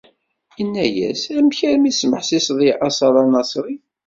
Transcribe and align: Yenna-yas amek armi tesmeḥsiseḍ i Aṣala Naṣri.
Yenna-yas 0.57 1.23
amek 1.37 1.59
armi 1.69 1.91
tesmeḥsiseḍ 1.93 2.59
i 2.67 2.71
Aṣala 2.87 3.23
Naṣri. 3.25 3.75